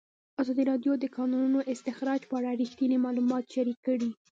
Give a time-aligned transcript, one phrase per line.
[0.41, 4.09] ازادي راډیو د د کانونو استخراج په اړه رښتیني معلومات شریک کړي.